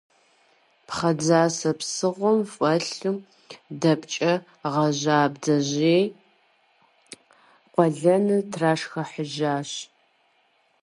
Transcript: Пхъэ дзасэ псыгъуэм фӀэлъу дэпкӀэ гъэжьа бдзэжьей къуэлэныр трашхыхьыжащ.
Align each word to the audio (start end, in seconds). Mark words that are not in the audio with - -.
Пхъэ 0.87 1.11
дзасэ 1.19 1.71
псыгъуэм 1.79 2.39
фӀэлъу 2.53 3.15
дэпкӀэ 3.81 4.33
гъэжьа 4.73 5.19
бдзэжьей 5.33 6.03
къуэлэныр 7.73 8.43
трашхыхьыжащ. 8.51 9.71